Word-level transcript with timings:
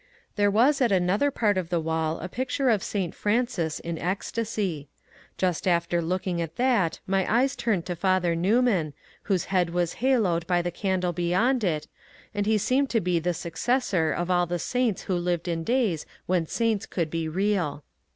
There 0.35 0.49
was 0.49 0.81
at 0.81 0.91
another 0.91 1.29
part 1.29 1.59
of 1.59 1.69
the 1.69 1.79
wall 1.79 2.17
a 2.21 2.27
picture 2.27 2.71
of 2.71 2.81
St 2.81 3.13
Francis 3.13 3.79
in 3.79 3.99
ecstacy. 3.99 4.87
Just 5.37 5.67
after 5.67 6.01
looking 6.01 6.41
at 6.41 6.55
that 6.55 6.99
my 7.05 7.31
eyes 7.31 7.55
turned 7.55 7.85
to 7.85 7.95
Father 7.95 8.35
Newman, 8.35 8.95
whose 9.29 9.45
head 9.53 9.69
was 9.69 9.97
haloed 9.97 10.47
by 10.47 10.63
the 10.63 10.71
candle 10.71 11.13
beyond 11.13 11.63
it, 11.63 11.87
and 12.33 12.47
he 12.47 12.57
seemed 12.57 12.89
to 12.89 12.99
be 12.99 13.19
the 13.19 13.35
successor 13.35 14.11
of 14.11 14.31
all 14.31 14.47
the 14.47 14.57
saints 14.57 15.03
who 15.03 15.13
lived 15.15 15.47
in 15.47 15.63
days 15.63 16.07
when 16.25 16.47
saints 16.47 16.87
could 16.87 17.11
be 17.11 17.27
real. 17.29 17.83